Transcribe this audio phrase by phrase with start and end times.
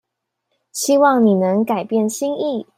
[0.71, 2.65] 希望你能改變心意